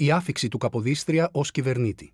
[0.00, 2.12] Η άφηξη του Καποδίστρια ως κυβερνήτη.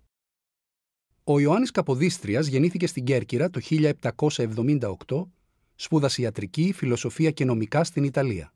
[1.23, 5.25] Ο Ιωάννης Καποδίστριας γεννήθηκε στην Κέρκυρα το 1778,
[5.75, 8.53] σπούδασε ιατρική, φιλοσοφία και νομικά στην Ιταλία.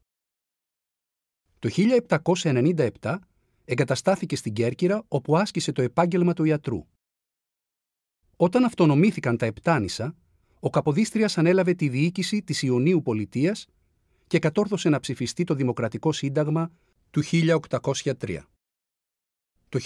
[1.59, 1.69] Το
[2.33, 3.17] 1797
[3.65, 6.85] εγκαταστάθηκε στην Κέρκυρα όπου άσκησε το επάγγελμα του ιατρού.
[8.35, 10.15] Όταν αυτονομήθηκαν τα Επτάνησα,
[10.59, 13.67] ο Καποδίστριας ανέλαβε τη διοίκηση της Ιωνίου Πολιτείας
[14.27, 16.71] και κατόρθωσε να ψηφιστεί το Δημοκρατικό Σύνταγμα
[17.11, 18.39] του 1803.
[19.69, 19.79] Το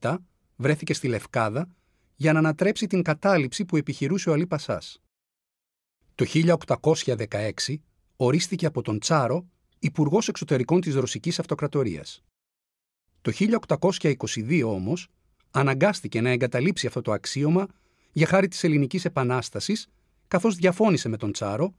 [0.00, 0.16] 1807
[0.56, 1.68] βρέθηκε στη Λευκάδα
[2.14, 5.02] για να ανατρέψει την κατάληψη που επιχειρούσε ο Αλή Πασάς.
[6.14, 7.52] Το 1816
[8.16, 9.48] ορίστηκε από τον Τσάρο
[9.78, 12.24] υπουργός Εξωτερικών της Ρωσικής Αυτοκρατορίας.
[13.20, 15.08] Το 1822 όμως
[15.50, 17.66] αναγκάστηκε να εγκαταλείψει αυτό το αξίωμα
[18.12, 19.88] για χάρη της Ελληνικής Επανάστασης,
[20.28, 21.74] καθώς διαφώνησε με τον Τσάρο,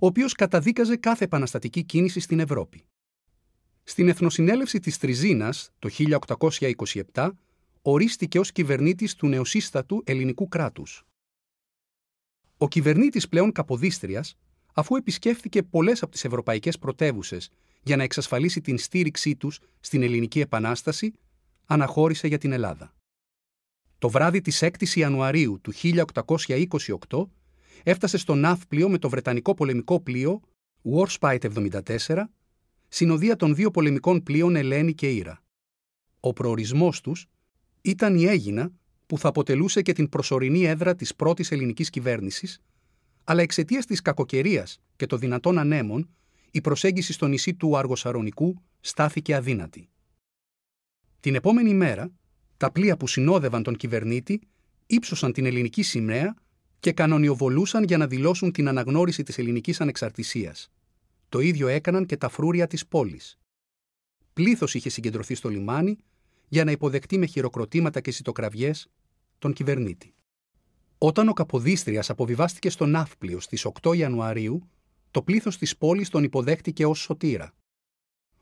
[0.00, 2.84] ο οποίος καταδίκαζε κάθε επαναστατική κίνηση στην Ευρώπη.
[3.88, 5.88] Στην Εθνοσυνέλευση της Τριζίνας το
[7.12, 7.30] 1827
[7.82, 11.06] ορίστηκε ως κυβερνήτης του νεοσύστατου ελληνικού κράτους.
[12.56, 14.36] Ο κυβερνήτης πλέον Καποδίστριας,
[14.74, 17.50] αφού επισκέφθηκε πολλές από τις ευρωπαϊκές πρωτεύουσες
[17.82, 21.12] για να εξασφαλίσει την στήριξή τους στην ελληνική επανάσταση,
[21.66, 22.94] αναχώρησε για την Ελλάδα.
[23.98, 27.28] Το βράδυ της 6ης Ιανουαρίου του 1828
[27.82, 30.40] έφτασε στο ναύπλιο με το βρετανικό πολεμικό πλοίο
[30.94, 31.70] Warspite
[32.06, 32.24] 74,
[32.88, 35.42] συνοδεία των δύο πολεμικών πλοίων Ελένη και Ήρα.
[36.20, 37.26] Ο προορισμός τους
[37.80, 38.72] ήταν η Έγινα
[39.06, 42.60] που θα αποτελούσε και την προσωρινή έδρα της πρώτης ελληνικής κυβέρνησης,
[43.24, 46.10] αλλά εξαιτίας της κακοκαιρίας και των δυνατών ανέμων,
[46.50, 49.88] η προσέγγιση στο νησί του Αργοσαρονικού στάθηκε αδύνατη.
[51.20, 52.12] Την επόμενη μέρα,
[52.56, 54.40] τα πλοία που συνόδευαν τον κυβερνήτη
[54.86, 56.34] ύψωσαν την ελληνική σημαία
[56.80, 60.70] και κανονιοβολούσαν για να δηλώσουν την αναγνώριση της ελληνικής ανεξαρτησίας.
[61.28, 63.38] Το ίδιο έκαναν και τα φρούρια της πόλης.
[64.32, 65.98] Πλήθος είχε συγκεντρωθεί στο λιμάνι
[66.48, 68.88] για να υποδεχτεί με χειροκροτήματα και σιτοκραυγές
[69.38, 70.14] τον κυβερνήτη.
[70.98, 74.68] Όταν ο Καποδίστριας αποβιβάστηκε στο ναύπλιο στις 8 Ιανουαρίου,
[75.10, 77.54] το πλήθος της πόλης τον υποδέχτηκε ως σωτήρα.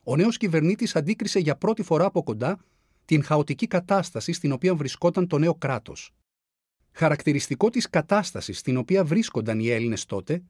[0.03, 2.65] Ο νέος κυβερνήτης αντίκρισε για πρώτη φορά από κοντά
[3.05, 6.15] την χαοτική κατάσταση στην οποία βρισκόταν το νέο κράτος.
[6.93, 10.43] Χαρακτηριστικό της κατάστασης στην οποία βρίσκονταν οι Έλληνες τότε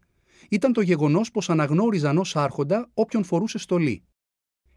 [0.48, 4.02] ήταν το γεγονός πως αναγνώριζαν ως άρχοντα όποιον φορούσε στολή.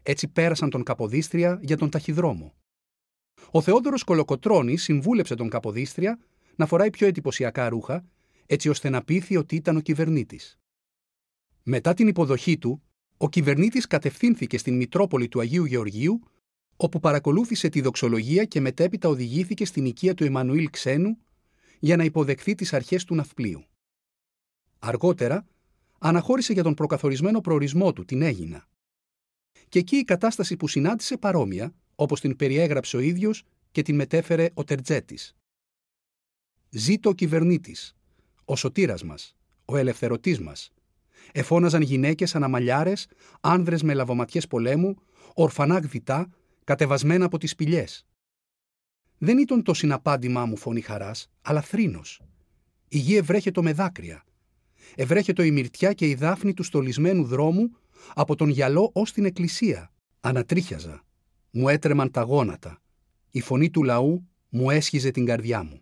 [0.02, 2.54] Έτσι πέρασαν τον Καποδίστρια για τον ταχυδρόμο.
[3.50, 6.18] Ο Θεόδωρος Κολοκοτρώνη συμβούλεψε τον Καποδίστρια
[6.56, 8.04] να φοράει πιο εντυπωσιακά ρούχα,
[8.46, 10.58] έτσι ώστε να πείθει ότι ήταν ο κυβερνήτης.
[11.62, 12.82] Μετά την υποδοχή του,
[13.16, 16.20] ο κυβερνήτης κατευθύνθηκε στην Μητρόπολη του Αγίου Γεωργίου,
[16.76, 21.18] όπου παρακολούθησε τη δοξολογία και μετέπειτα οδηγήθηκε στην οικία του Εμμανουήλ Ξένου
[21.78, 23.64] για να υποδεχθεί τις αρχές του ναυπλίου.
[24.82, 25.46] Αργότερα,
[25.98, 28.68] αναχώρησε για τον προκαθορισμένο προορισμό του, την Έγινα.
[29.68, 34.48] Και εκεί η κατάσταση που συνάντησε παρόμοια, όπως την περιέγραψε ο ίδιος και την μετέφερε
[34.54, 35.34] ο Τερτζέτης.
[36.70, 37.96] Ζήτω ο κυβερνήτης,
[38.44, 40.72] ο σωτήρας μας, ο ελευθερωτής μας.
[41.32, 43.06] Εφώναζαν γυναίκες αναμαλιάρες,
[43.40, 44.94] άνδρες με λαβοματιέ πολέμου,
[45.34, 46.28] ορφανά γδιτά,
[46.64, 48.06] κατεβασμένα από τις σπηλιές.
[49.18, 52.20] Δεν ήταν το συναπάντημά μου φωνή χαράς, αλλά θρήνος.
[52.88, 54.24] Η γη ευρέχετο με δάκρυα.
[54.94, 57.70] Ευρέχετο η μυρτιά και η δάφνη του στολισμένου δρόμου
[58.14, 59.92] από τον γυαλό ως την εκκλησία.
[60.20, 61.04] Ανατρίχιαζα.
[61.50, 62.82] Μου έτρεμαν τα γόνατα.
[63.30, 65.80] Η φωνή του λαού μου έσχιζε την καρδιά μου.